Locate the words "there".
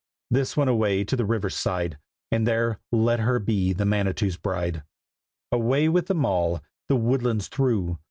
2.47-2.79